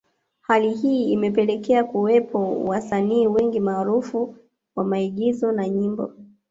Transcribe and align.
Hali 0.41 0.73
hii 0.73 1.11
imepelekea 1.11 1.83
kuwepo 1.83 2.63
wasanii 2.63 3.27
wengi 3.27 3.59
maarufu 3.59 4.35
wa 4.75 4.83
maigizo 4.83 5.51
na 5.51 5.69
nyimbo 5.69 6.13